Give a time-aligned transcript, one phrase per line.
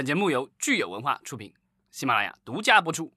[0.00, 1.52] 本节目由聚友文化出品，
[1.90, 3.12] 喜马拉雅独家播出。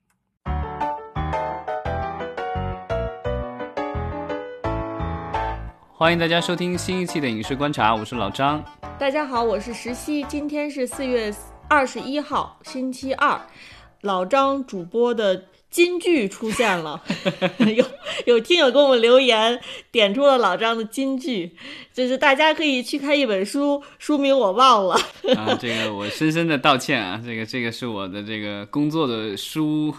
[5.93, 8.61] 欢迎大家收听新一期的《影视观察》，我是老张。
[8.99, 10.25] 大家好，我是石溪。
[10.25, 11.33] 今天是四月
[11.69, 13.39] 二十一号，星期二。
[14.01, 17.01] 老张主播的金句出现了，
[17.75, 17.83] 有
[18.27, 19.59] 有听友给我们留言，
[19.91, 21.51] 点出了老张的金句，
[21.91, 24.93] 就是大家可以去看一本书，书名我忘了。
[25.35, 29.91] 啊，这个我深深的道歉啊，这个这个是我的这个工作的疏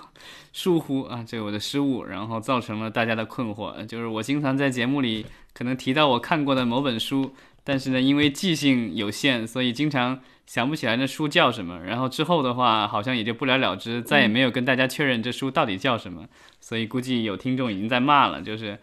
[0.52, 3.84] 疏忽啊，这个我的失误，然后造成了大家的困惑。
[3.86, 10.20] 就是我经常在节目里可能提到我看过的某本书，但是呢，因为记性有限，所以经常。
[10.46, 16.26] 想不起来那书叫什么，然后之后的话好像也就不了了之，再也没有跟大家确认这书到底叫什么，
[16.60, 18.78] 所以估计有听众已经在骂了，就是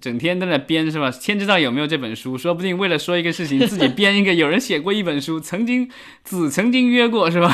[0.00, 1.10] 整天在那编是吧？
[1.10, 5.90] 天知道有没有这本书，说不定为了说一个事情，自己编一个有人写过一本书，曾经
[6.22, 7.52] 子曾经约过是吧？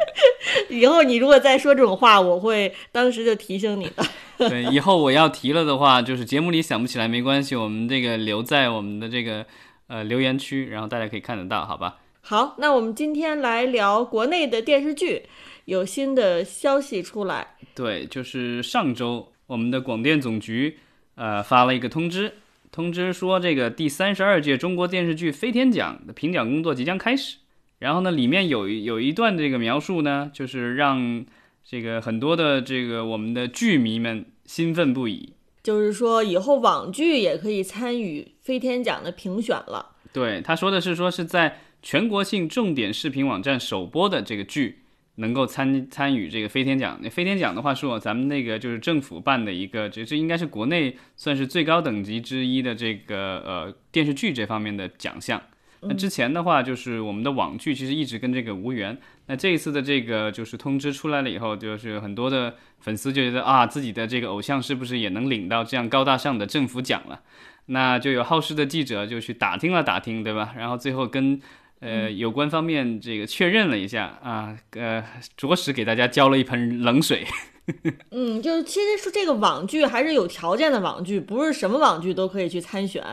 [0.68, 4.04] 以后你如果再说这种话，我会当时就提醒你的。
[4.36, 9.46] 对，以后我要提了的话，就是节目里想不起来没关系，我们这个留在我们的这个
[9.88, 11.98] 呃留言区，然后大家可以看得到，好吧？
[12.20, 15.24] 好，那我们今天来聊国内的电视剧，
[15.64, 17.56] 有新的消息出来。
[17.74, 20.78] 对，就是上周我们的广电总局
[21.14, 22.34] 呃发了一个通知，
[22.70, 27.38] 通知说这个第三十二届中国电视剧飞天奖的评奖工作即将开始。
[27.78, 31.24] 然后呢，里面有有一段这个描述呢，就是让
[31.64, 35.34] 这个很多的这个我们的剧迷们兴奋不已，
[35.68, 39.96] 就是说以后网剧也可以参与飞天奖的评选了。
[40.14, 41.58] 对，他说的是说是在。
[41.80, 44.80] 全国性重点视频网站首播的这个剧
[45.14, 46.98] 能够参参与这个飞天奖。
[47.00, 55.40] 那飞天奖的话，是咱们那个就是政府办的一个，这这应该是国内算是最高等级之一的这个呃电视剧这方面的奖项。
[55.82, 58.98] 那之前的话，就是我们的网剧其实一直跟这个无缘。
[59.28, 67.20] 那这一次的这个就是通知出来了以后，就是很多的粉丝就觉得啊，自己的这个偶像是不是也能领到这样高大上的政府奖了？
[67.66, 70.54] 那就有好事的记者就去打听了打听，对吧？
[70.56, 71.38] 然后最后跟
[71.80, 75.04] 呃，有关方面这个确认了一下啊，呃，
[75.36, 77.26] 着实给大家浇了一盆冷水。
[78.10, 83.04] 嗯，就是其实说这个网剧还是有条件的网剧，不是什么网剧都可以去参选。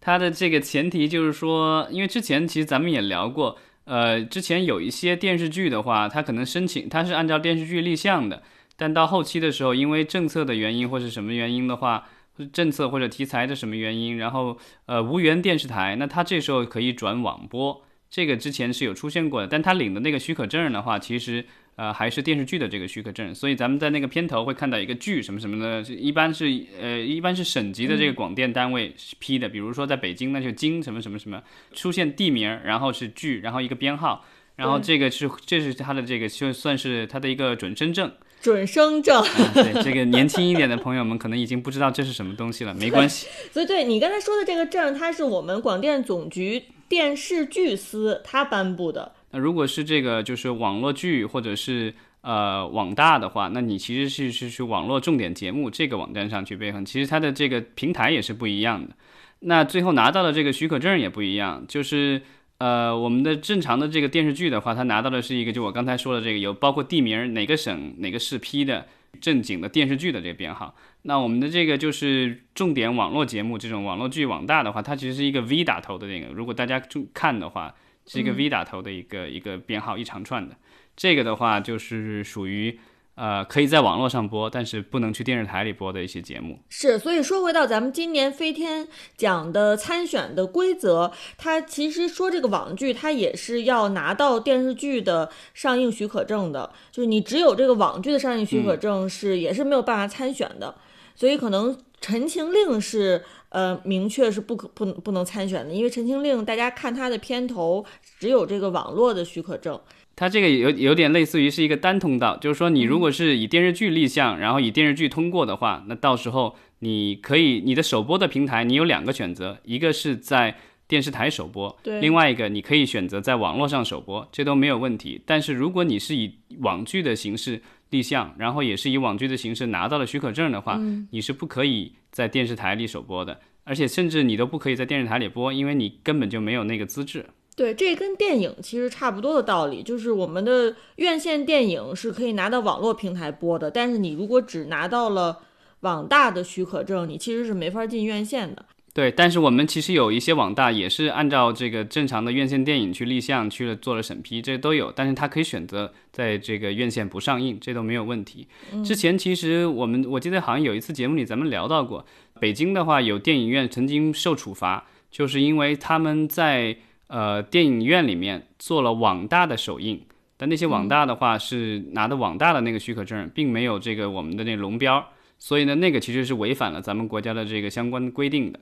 [0.00, 3.56] 它的这个前提就是说，因为之前其实咱们也聊过，
[3.88, 8.42] 呃，之前有一些电视剧的话，它可能申请它是按照电视剧立项的，
[8.76, 12.04] 但到后期的时候，因为政策的原因或是什么原因的话。
[12.52, 14.56] 政策或者题材的什么原因，然后
[14.86, 21.44] 呃无缘电视台，那它这时候可以转网播，这个之前是有出现过的，但他领的那个许可证的话，其实
[21.78, 26.44] 呃还是电视剧的这个许可证，所以咱们在那个片头会看到一个剧什么什么的，一般是
[26.80, 31.40] 呃一般是省级的这个广电单位批的，比如说在北京那就京什么什么什么，
[31.72, 34.24] 出现地名，然后是剧，然后一个编号，
[34.56, 38.10] 然后这个是这是他的这个就算是他的一个准生证。
[38.40, 43.26] 准生证，对这个年轻一点的朋友们可能已经不知道这是什么东西了，没关系。
[43.52, 49.12] 所以，对你刚才说的这个证，它是我们广电总局电视剧司它颁布的。
[49.30, 58.94] 那如果是这个就是网络剧或者是呃网大的话，那你其实是是去网络重点节目这个网站上去备份，其实它的这个平台也是不一样的。
[59.40, 62.22] 那最后拿到的这个许可证也不一样，就是。
[62.60, 68.84] 呃，我们的正常的这个电视剧的话，它拿到的是一个，就我刚才说的这个，有包括地名哪个省哪个市批的
[69.20, 70.74] 正经的电视剧的这个编号。
[71.02, 76.32] 那我们的这个就是重点网络节目这种网络剧网大的话，它其实是一个 V 打头的那个。
[76.32, 77.72] 如果大家注看的话，
[78.08, 80.56] 是一个 V 打头的一个一个编号一长串的。
[80.96, 82.76] 这个的话就是属于。
[83.18, 86.60] 呃，可以在网络上播，但是不能去电视台里播的一些节目。
[86.68, 88.86] 是，所以说回到咱们今年飞天
[89.16, 96.70] 奖的参选的规则，它其实说这个网剧，它也是要拿到电视剧的上映许可证的。
[96.92, 100.72] 就是你只有这个网剧的上映许可证，是也是没有办法参选的。
[101.16, 107.84] 所以可能《陈情令》是呃明确是不可不不能参选的，因为《陈情令》大家看它的片头
[108.20, 109.80] 只有这个网络的许可证。
[110.18, 120.56] 它这个有有点类似于是一个单通道，就是说你如果是以电视剧立项，然后以电视剧通过的话，那到时候你可以你的首播的平台你有两个选择，一个是在
[120.88, 125.22] 电视台首播，对，另外一个你可以选择在网络上首播，这都没有问题。
[125.24, 130.80] 但是如果你是以网剧的形式立项，然后也是以网剧的形式拿到了许可证的话，
[131.12, 137.26] 你是不可以在电视台里首播的，而且甚至你都不可以在电视台里播，因为你根本就没有那个资质。
[137.58, 145.40] 对，这跟电影其实差不多的道理，就是我们的院线电影是可以拿到网络平台播的，但是你如果只拿到了
[145.80, 148.64] 网大的许可证，你其实是没法进院线的。
[148.94, 158.46] 对，但是我们其实有一些网大也是按照这个正常的院线电影去立项去了做了审批，这都有，但是他可以选择在这个院线不上映，这都没有问题。
[158.84, 162.06] 之前其实我们我记得好像有一次节目里咱们聊到过，
[162.40, 166.76] 北京的话有电影院曾经受处罚，就是因为他们在
[167.08, 170.00] 呃电影院里面做了网大的首映，
[170.36, 175.04] 但那些网大的话是拿的网大的那个许可证，并没有这个我们的那龙标，
[175.38, 178.60] 所以呢那个其实是违反了咱们国家的这个相关规定的。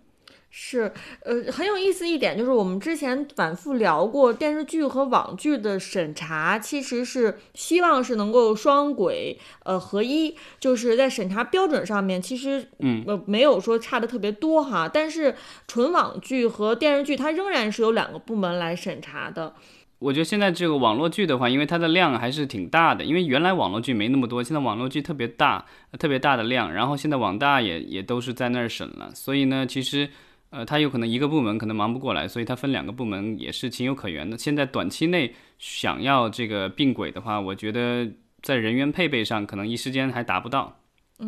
[0.59, 14.89] 是，呃，很有意思一点就是，我们之前反复聊过电视剧和网剧的审查，其实是希望是能够双轨，呃，合一，就是在审查标准上面，其实，嗯，呃，没有说差的特别多哈。
[14.89, 15.35] 但是
[15.69, 19.53] 纯网剧和电视剧，它仍然是有两个部门来审查的。
[19.99, 25.67] 我觉得现在这个网络剧的话，因为它的量还是挺大的，因为原来网络剧没那么多，现在网络剧特别大，
[25.99, 30.09] 特别大的量，然后现在网大也也都是在那儿审了，所以呢，其实。
[30.51, 34.39] 呃，他有可能一个部门可能忙不过来，所以他分两个部门也是情有可原的。
[34.39, 38.09] 现在短期内想要这个并轨的话，我觉得
[38.43, 40.79] 在人员配备上可能一时间还达不到，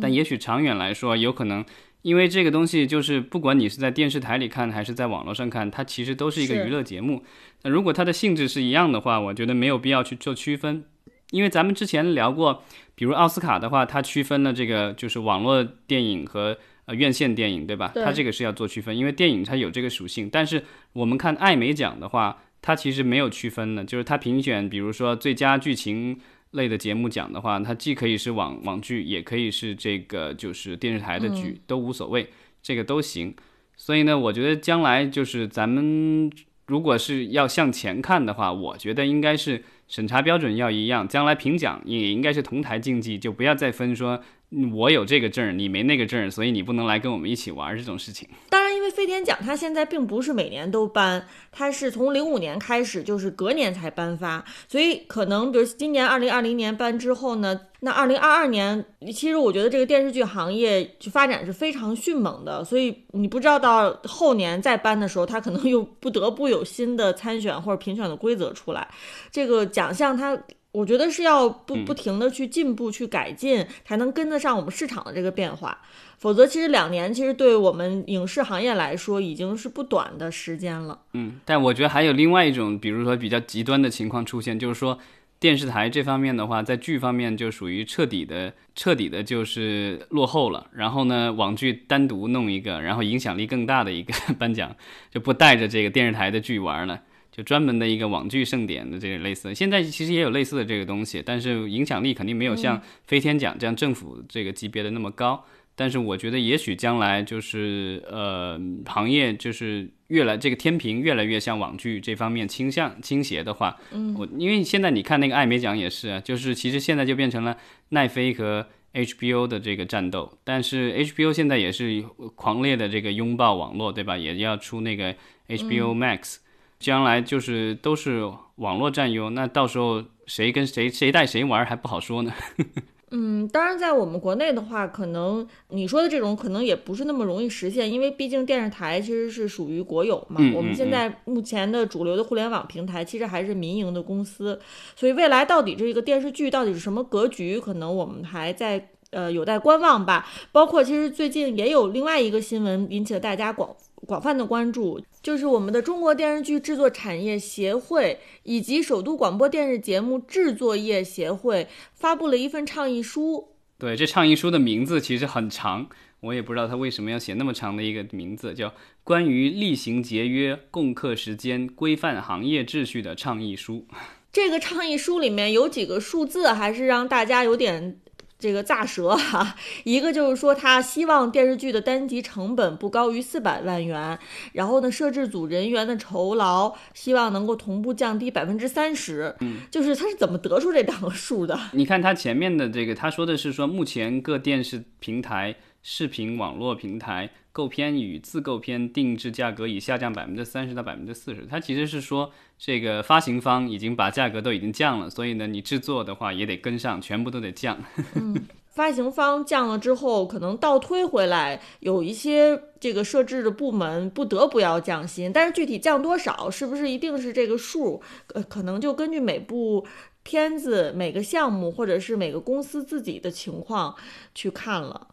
[0.01, 1.63] 但也许长远来说有可能，
[2.01, 7.23] 因为这个东西就是不管你是在电视台里看还是在网络上看，它其实都是一个娱乐节目。
[7.63, 10.85] 那如果它的性质是一样的话，我觉得没有必要去做区分，
[11.31, 12.63] 因为咱们之前聊过，
[12.95, 16.57] 比如奥斯卡的话，它区分了这个就是网络电影和。
[16.89, 17.91] 呃，院线电影对吧？
[17.93, 20.27] 它这个是要做区分，因为电影它有这个属性。
[20.27, 20.63] 但是
[20.93, 26.19] 我们看艾美奖的话，它其实没有区分的，就是它评选，比如说最佳剧情
[26.49, 32.27] 类的节目奖的话，它既可以是网网剧，也可以是这个就是电视台的剧，都无所谓，
[32.63, 33.35] 这个都行。
[33.77, 36.27] 所以呢，我觉得将来就是咱们
[36.65, 44.23] 如果是要向前看的话，我觉得应该是审查标准要一样，将来评奖也应该是同台竞技，就不要再分说。
[44.73, 48.27] 我有这个证，你没那个证，所以你不能来跟我们一起玩这种事情。
[48.49, 68.87] 当然，因为飞天奖它现在并不是每年都颁，它是从零五年开始，就是隔年才颁发，所以可能比如今年二零二零年颁之后呢，那二零二二年，其实我觉得这个电视剧行业就发展是非常迅猛的，所以你不知道到后年再颁的时候，它可能又不得不有新的参选或者评选的规则出来，
[69.31, 70.41] 这个奖项它。
[70.71, 75.79] 我觉得是要不不停的去进步、去改进，才能跟得上我们市场的这个变化。
[76.19, 80.99] 否则，其实两年其实对我们影视行业来说已经是不短的时间了。
[81.13, 84.99] 嗯，但我觉得还有另外一种，比如说比较极端的情况出现，就是说
[85.39, 90.67] 电视台这方面的话，在剧方面就属于彻底的、彻底的，就是落后了。
[90.73, 94.75] 然后呢，网剧单独弄一个，然后影响力更大的一个 颁奖，
[95.09, 97.01] 就不带着这个电视台的剧玩了。
[97.31, 105.45] 就专门的一个网剧盛典的这个类似，现在其实也有类似的这个东西，但是影响力肯定没有像飞天奖这样政府这个级别的那么高。
[105.75, 117.55] 但是我觉得也许将来就是呃行业就是越来这个天平越来越向网剧这方面倾向倾斜的话，嗯，我因为现在你看那个艾美奖也是啊，就是其实现在就变成了
[117.89, 122.03] 奈飞和 HBO 的这个战斗，但是 HBO 现在也是
[122.35, 124.17] 狂烈的这个拥抱网络，对吧？
[124.17, 125.15] 也要出那个
[125.47, 126.39] HBO Max。
[126.79, 132.31] 将来就是都是网络占优，那到时候谁跟谁谁带谁玩还不好说呢。
[133.11, 140.39] 嗯，当然，在我们国内的话，可能你说的这种可能也不是那么容易实现，因为毕竟电视台其实是属于国有嘛。
[140.53, 144.61] 我们现在目前的主流的互联网平台其实还是民营的公司，
[144.95, 150.27] 所以未来到底这个电视剧到底是什么格局，可能我们还在呃有待观望吧。
[150.51, 153.75] 包括其实最近也有另外一个新闻引起了大家广。
[154.07, 163.49] 广泛的关注，就是我们的中国电视剧制作产业协会以及首都广播电视节目制作业协会发布了一份倡议书。
[163.77, 165.87] 对，这倡议书的名字其实很长，
[166.21, 168.67] 我也不知道他为什么要写那么长的一个名字，叫
[169.03, 173.85] 《关于厉行节约、共克时间、规范行业秩序的倡议书》。
[174.31, 177.99] 这个倡议书里面有几个数字，还是让大家有点。
[178.39, 179.53] 这个炸舌哈，
[179.83, 184.17] 一个就是说他希望电视剧的单集成本不高于四百万元，
[184.53, 189.35] 然后呢，摄制组人员的酬劳希望能够同步降低百分之三十。
[189.41, 191.59] 嗯，就是他是怎么得出这两个数的？
[191.73, 197.29] 你看他前面的这个，他说的是说目前各电视平台、视频网络平台。
[197.51, 207.77] 购片与自购片定制价格已下降百分之三十到百分之四十，它其实是说这个发行方已经把价格都已经降了，所以呢，你制作的话也得跟上，全部都得降。
[208.15, 218.01] 嗯，发行方降了之后，可能倒推回来，有一些这个设置的部门不得不要降薪，但是具体降多少，是不是一定是这个数？
[218.35, 219.85] 呃，可能就根据每部
[220.23, 223.95] 片子、每个项目或者是每个公司自己的情况
[224.33, 225.09] 去看了。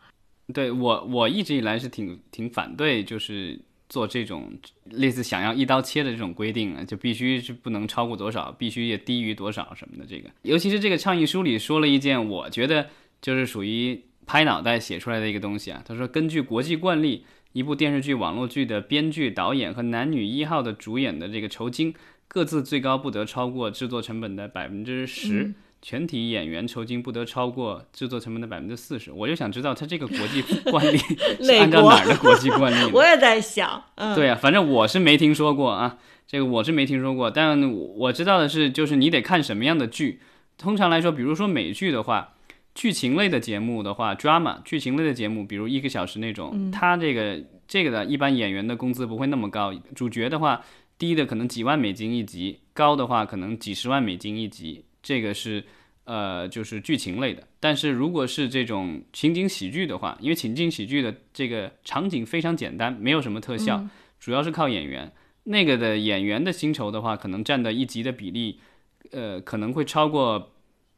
[0.54, 4.52] 对我，我一直以来是挺挺反对，就是做这种
[4.90, 10.04] 类似想要一刀切的这种规定啊，就必须是不能超过多少，必须也低于多少什么的。
[10.08, 12.88] 这个，尤其是这个倡议书里说了一件，我觉得
[13.20, 15.82] 就是属于拍脑袋写出来的一个东西啊。
[15.84, 21.92] 他说，根据国际惯例，一部电视剧、网络剧的编剧、导演和男女一号的主演的这个酬金，
[22.28, 25.54] 各自最高不得超过制作成本的百分之十。
[25.82, 29.12] 全体演员酬金不得超过制作成本的百分之四十。
[29.12, 32.90] 我就想知道他这个国际惯例是按照哪儿的国际惯例？
[32.94, 37.30] 我也在想，嗯，对啊，反正我是没听说过啊，这个我是没听说过。
[37.30, 40.20] 但我知道的是，就是你得看什么样的剧。
[40.58, 42.34] 通常来说，比如说美剧的话，
[42.74, 49.72] 剧情类的节目的话，drama 剧情类的节目，比如一个小时那种，它这个这个的一般演员的工资不会那么高。
[49.94, 50.62] 主角的话，
[50.98, 54.84] 低的可能几万美金一集，高的话可能几十万美金一集。
[55.06, 55.62] 这个是，
[56.02, 57.46] 呃，就是剧情类的。
[57.60, 63.86] 但是如果是这种情景喜剧的话，因为情景喜剧的这个场景非常简单，没有什么特效，
[64.18, 65.12] 主要是靠演员。
[65.44, 68.58] 那个的演员的薪酬的话，可能占的一集的比例，
[69.12, 70.54] 呃，可能会超过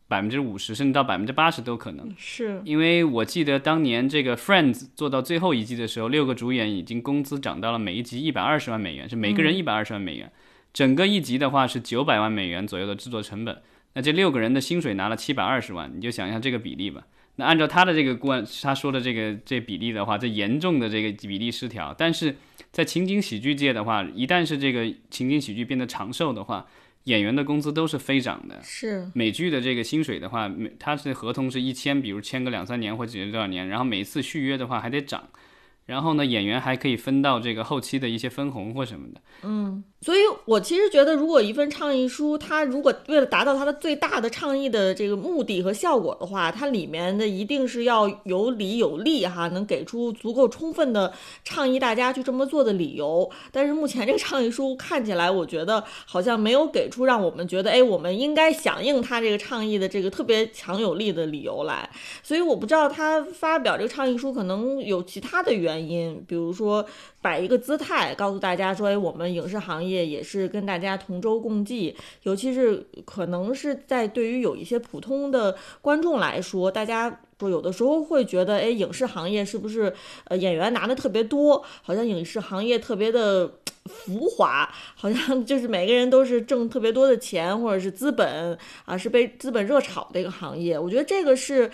[0.09, 2.11] 百分之五十，甚至到百分之八十都可能。
[2.17, 10.33] 是因为我记得当年这个 Friends 做到最后一季的时候，六个主演已经工资涨到了每一集一百二十万美元，是每个人一百二十万美元。
[10.73, 13.61] 整个一集的话是九百万美元左右的制作成本。
[13.95, 17.07] 那这六个人的薪水拿了七百二十万，你就想一下这个比例吧。
[17.37, 21.95] 那按照他的这个观，他说的这个这比例的话，这严重的这个比例失调。
[21.97, 22.35] 但是
[22.73, 26.66] 在情景喜剧界的话，一旦是这个情景喜剧变得长寿的话，
[27.04, 28.61] 演员的工资都是飞涨的。
[28.62, 35.28] 是美剧的这个薪水的话，每他是合同是一签，比如签个两三年或者多少年，然后每次续约的话还得涨。
[35.88, 39.21] 然后呢，演员还可以分到这个后期的一些分红或什么的。
[39.42, 51.11] 嗯，所以我其实觉得，如果一份倡议书，它如果为了达到它的最大的倡议的这个目的和效果的话，它里面的一定是要有理有利哈，能给出足够充分的
[51.42, 53.30] 倡议大家去这么做的理由。
[53.50, 61.88] 但是目前这个倡议书看起来，我觉得好像没有给出让我们觉得，哎，我们应该响应他这个倡议的这个特别强有力的理由来。
[62.23, 65.77] 所以我不知道他发表这个倡议书可能有其他的原。
[65.78, 66.85] 原因，比如说
[67.23, 71.94] 摆一个姿态，告诉大家说，哎，我们影视行业也是跟大家同舟共济。
[72.25, 79.92] 尤其是可能是在对于有一些普通的观众来说，大家说有的时候会觉得，哎，影视行业是不是
[80.25, 83.49] 呃演员拿的特别多，好像影视行业特别的
[83.85, 90.78] 浮华，好像就是每个人都是挣特别多的钱，或者是资本啊，是被资本热炒的一个行业。
[90.78, 91.70] 我觉得这个是。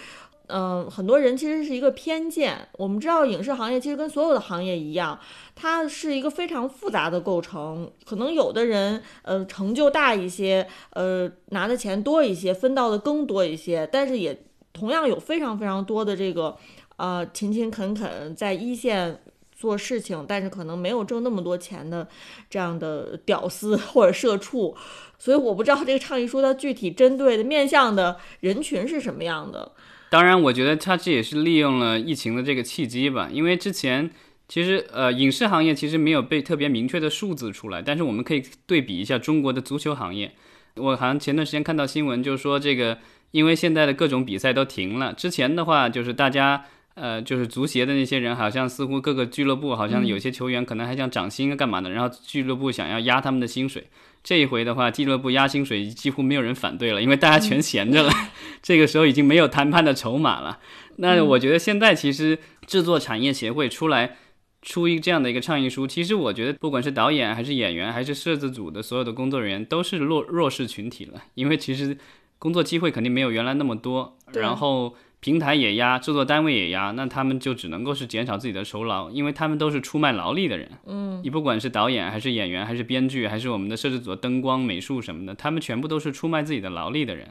[0.48, 2.68] 嗯，很多人其实是一个偏见。
[2.72, 5.18] 我们知道，影视行业其实跟所有的行业一样，
[5.54, 7.90] 它是一个非常复杂的构成。
[8.04, 16.56] 可能有的人，呃，成就大一些，呃，拿的钱多一些，分到的更多一些，但是也同样有非常非常多的这个，
[16.96, 22.06] 呃，勤勤恳恳在一线做事情，但是可能没有挣那么多钱的
[22.50, 24.76] 这样的屌丝或者社畜。
[25.18, 29.72] 所以，我不知道这个倡议书它具体针对的面向的人群是什么样的。
[30.14, 33.28] 当然，我觉得他这也是利用了疫情的这个契机吧。
[33.32, 34.08] 因为之前
[34.46, 40.30] 其实呃，影视行业其实没有被特别明确的数字出来，但是我们可以对比一下中国的足球行业。
[40.76, 42.98] 我好像前段时间看到新闻，就是说这个
[43.32, 46.64] 因为现在的各种比赛都停了，之前的话就是大家
[46.94, 53.88] 呃，就是足协的那些人，好像似乎各个俱乐部好像有些球员可能还想涨薪啊干嘛的，然后俱乐部想要压他们的薪水。
[54.22, 58.12] 这一回的话，俱乐部压薪水几乎没有人反对了，因为大家全闲着了。
[58.62, 60.60] 这个时候已经没有谈判的筹码了。
[60.96, 64.16] 那我觉得现在其实制作产业协会出来
[64.62, 71.98] 出一这样的一个倡议书，其实我觉得不管是导演还是演员还是摄制组的所有的工作人员都是弱弱势群体了，因为其实
[72.38, 74.16] 工作机会肯定没有原来那么多。
[74.32, 74.94] 然后。
[75.24, 80.70] 平台也压，制作单位也压，那他们就只能够是减少自己的酬劳，因为他们都是出卖劳力的人。
[80.84, 87.28] 嗯，你不管是导演还是演员还是编剧还是我们的摄制组、灯光、美术什么的，他们全部都是出卖自己的劳力的人。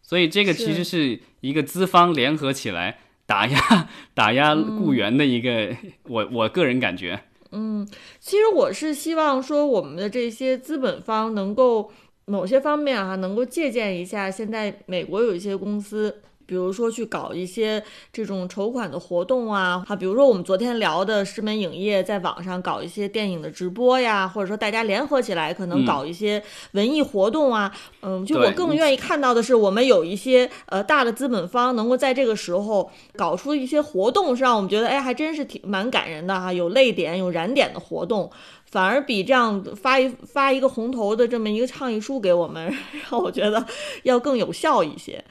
[0.00, 2.96] 所以这个其实是一个资方联合起来
[3.26, 7.24] 打压 打压雇员的一个，我我个人感觉。
[7.52, 7.86] 嗯，
[8.20, 11.92] 其实我是希望说我们的这些资本方能够
[12.24, 16.22] 某些方面啊，能够借鉴一下现在美国有一些公司。
[16.46, 17.82] 比如说去搞一些
[18.12, 38.30] 这种筹款的活动啊，啊，比如说我们昨天聊的石门影业在网上搞一些电影的直播呀，或者说大家联合起来可能搞一些文艺活动啊，嗯，就我更愿意看到的是，我们有一些呃大的资本方能够在这个时候搞出一些活动，是让我们觉得哎还真是挺蛮感人的哈，有泪点有燃点的活动，
[38.70, 42.72] 反而比这样发一发一个红头的这么一个倡议书给我们，
[43.10, 43.64] 让我觉得
[44.02, 45.24] 要更有效一些。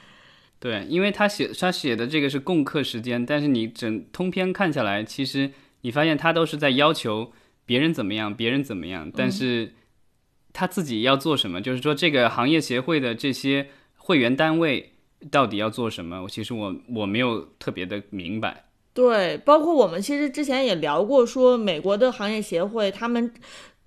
[0.63, 5.51] 对，因为他写他写的这个是共克时间，但是你整通篇看下来，其实
[5.81, 7.33] 你发现他都是在要求
[7.65, 9.73] 别人怎么样，别人怎么样，但是
[10.53, 11.59] 他自己要做什么？
[11.59, 13.67] 就是说，这个行业协会的这些
[13.97, 14.93] 会员单位
[15.29, 16.23] 到底要做什么？
[16.23, 18.63] 我其实我我没有特别的明白。
[18.93, 23.33] 对，包括我们其实之前也聊过，说美国的行业协会他们。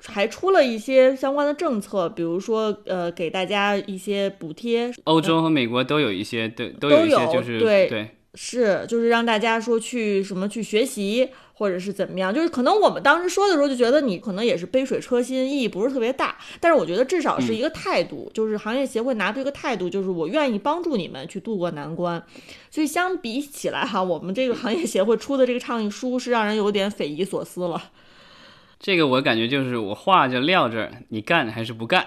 [0.05, 4.93] 还出了一些相关的政策，比如说，呃，给大家一些补贴。
[5.05, 12.33] 欧洲和美国都有一些，对，都有一些，就是对对，是，就是让大家说去什么去学习，或者是怎么样。
[12.33, 16.37] 就是可能我们当时说的时候就觉得你可能也是杯水车薪，意义不是特别大。
[16.61, 22.23] 但是我觉得至少是一个态度，就是行业协会拿出一个态度，就是我愿意帮助你们去渡过难关。
[22.71, 27.91] 所以相比起来哈，我们这个行业协会出的这个倡议书是让人有点匪夷所思了。
[28.79, 32.07] 这个我感觉就是我话就撂这儿，你干还是不干？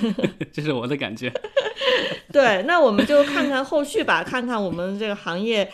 [0.52, 1.32] 这是我的感觉。
[2.30, 5.70] 对，那我们就看看后续吧，看看我们这个行业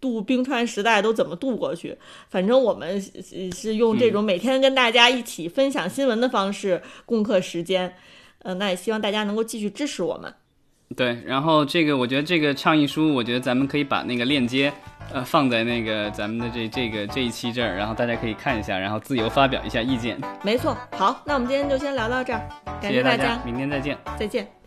[0.00, 1.96] 渡冰川时代都怎么渡过去。
[2.28, 3.00] 反正我们
[3.52, 7.92] 是用这种每天跟大家一起分享新闻的方式共克时间。
[8.42, 10.32] 嗯，那也希望大家能够继续支持我们。
[10.96, 14.72] 对，然后这个我觉得这个倡议书，我觉得咱们可以把那个链接。
[15.12, 20.20] 呃，放在那个咱们的这这个这一期这儿，然后大家可以看一下，然后自由发表一下意见。
[20.42, 22.40] 没错，好，那我们今天就先聊到这儿，
[22.80, 24.59] 感谢大家，明天再见，再见。